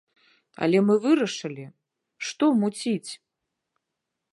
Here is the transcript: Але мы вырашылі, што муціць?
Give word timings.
Але 0.65 0.79
мы 0.87 0.95
вырашылі, 1.03 1.65
што 2.29 2.45
муціць? 2.63 3.11